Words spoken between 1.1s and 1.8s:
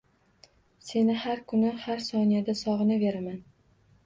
har kuni,